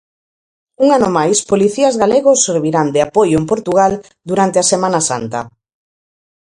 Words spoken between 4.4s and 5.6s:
a Semana Santa.